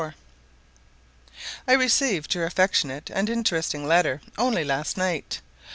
[1.67, 5.41] I RECEIVED your affectionate and interesting letter only last night.